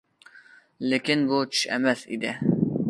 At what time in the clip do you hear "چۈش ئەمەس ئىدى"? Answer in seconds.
1.53-2.35